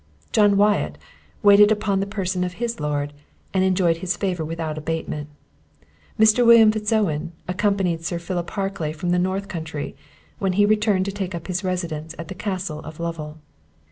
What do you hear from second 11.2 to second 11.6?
up